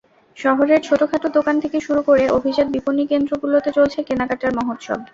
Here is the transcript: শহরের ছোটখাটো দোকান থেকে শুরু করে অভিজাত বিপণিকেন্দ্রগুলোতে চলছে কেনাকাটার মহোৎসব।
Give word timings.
শহরের 0.37 0.79
ছোটখাটো 0.83 1.27
দোকান 1.37 1.55
থেকে 1.63 1.77
শুরু 1.79 2.01
করে 2.01 2.23
অভিজাত 2.37 2.67
বিপণিকেন্দ্রগুলোতে 2.75 3.69
চলছে 3.77 3.99
কেনাকাটার 4.07 4.51
মহোৎসব। 4.57 4.99